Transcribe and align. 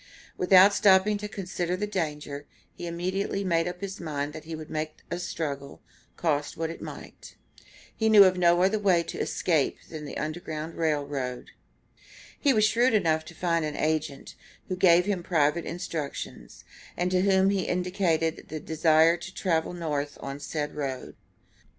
Without 0.35 0.73
stopping 0.73 1.19
to 1.19 1.27
consider 1.27 1.77
the 1.77 1.85
danger, 1.85 2.47
he 2.73 2.87
immediately 2.87 3.43
made 3.43 3.67
up 3.67 3.81
his 3.81 3.99
mind 3.99 4.33
that 4.33 4.45
he 4.45 4.55
would 4.55 4.71
make 4.71 4.95
a 5.11 5.19
struggle, 5.19 5.79
cost 6.17 6.57
what 6.57 6.71
it 6.71 6.81
might. 6.81 7.35
He 7.95 8.09
knew 8.09 8.23
of 8.23 8.35
no 8.35 8.63
other 8.63 8.79
way 8.79 9.01
of 9.01 9.13
escape 9.13 9.77
than 9.91 10.05
the 10.05 10.17
Underground 10.17 10.73
Rail 10.75 11.05
Road. 11.05 11.51
He 12.39 12.51
was 12.51 12.65
shrewd 12.65 12.95
enough 12.95 13.23
to 13.25 13.35
find 13.35 13.63
an 13.63 13.77
agent, 13.77 14.33
who 14.69 14.75
gave 14.75 15.05
him 15.05 15.21
private 15.21 15.65
instructions, 15.65 16.63
and 16.97 17.11
to 17.11 17.21
whom 17.21 17.51
he 17.51 17.65
indicated 17.67 18.51
a 18.51 18.59
desire 18.59 19.17
to 19.17 19.31
travel 19.35 19.71
North 19.71 20.17
on 20.19 20.39
said 20.39 20.73
road. 20.73 21.15